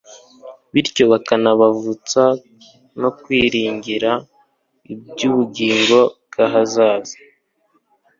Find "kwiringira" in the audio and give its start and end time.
3.21-4.11